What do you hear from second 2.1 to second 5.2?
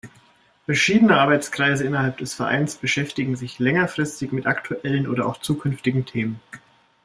des Vereins beschäftigen sich längerfristig mit aktuellen